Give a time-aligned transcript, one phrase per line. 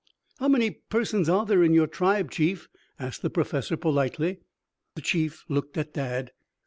[0.39, 2.67] "How many persons are there in your tribe, chief?"
[2.97, 4.39] asked the Professor politely.
[4.95, 6.31] The chief looked at Dad.